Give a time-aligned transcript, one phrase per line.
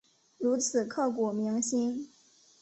[0.39, 2.09] 如此刻骨铭心